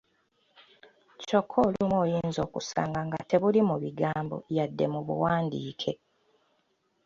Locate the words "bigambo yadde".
3.83-4.85